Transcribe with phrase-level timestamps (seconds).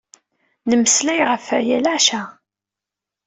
[0.69, 2.23] Nemmeslay ɣef waya leɛca.